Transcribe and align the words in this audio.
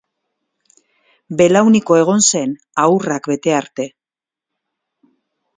Belauniko 1.41 1.99
egon 2.01 2.25
zen 2.29 2.57
ahurrak 2.85 3.31
bete 3.35 3.55
arte. 3.61 3.87